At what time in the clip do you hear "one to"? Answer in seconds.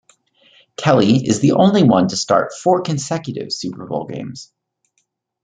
1.83-2.17